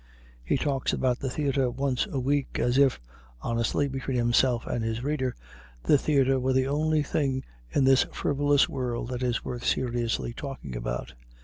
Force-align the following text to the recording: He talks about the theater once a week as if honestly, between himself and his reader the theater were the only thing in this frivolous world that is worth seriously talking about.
He 0.43 0.57
talks 0.57 0.93
about 0.93 1.19
the 1.19 1.29
theater 1.29 1.69
once 1.69 2.07
a 2.11 2.19
week 2.19 2.57
as 2.57 2.79
if 2.79 2.99
honestly, 3.43 3.87
between 3.87 4.17
himself 4.17 4.65
and 4.65 4.83
his 4.83 5.03
reader 5.03 5.35
the 5.83 5.95
theater 5.99 6.39
were 6.39 6.53
the 6.53 6.65
only 6.67 7.03
thing 7.03 7.43
in 7.69 7.83
this 7.83 8.07
frivolous 8.11 8.67
world 8.67 9.09
that 9.09 9.21
is 9.21 9.45
worth 9.45 9.63
seriously 9.63 10.33
talking 10.33 10.75
about. 10.75 11.13